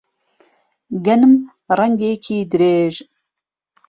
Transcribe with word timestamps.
گەنم 1.05 1.33
ڕەنگێکی 1.77 2.35
درێژ 2.51 2.95